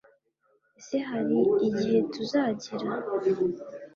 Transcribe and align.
ese 0.79 0.95
hari 1.09 1.39
igihe 1.67 1.97
tuzagira 2.13 2.89